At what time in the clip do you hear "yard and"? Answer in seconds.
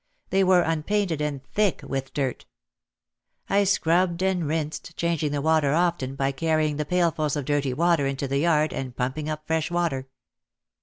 8.39-8.95